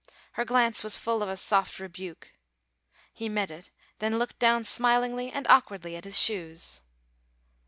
Her 0.31 0.45
glance 0.45 0.83
was 0.83 0.97
full 0.97 1.21
of 1.21 1.29
a 1.29 1.37
soft 1.37 1.79
rebuke. 1.79 2.33
He 3.13 3.29
met 3.29 3.51
it, 3.51 3.69
then 3.99 4.17
looked 4.17 4.39
down 4.39 4.65
smilingly 4.65 5.31
and 5.31 5.45
awkwardly 5.47 5.95
at 5.95 6.05
his 6.05 6.19
shoes. 6.19 6.81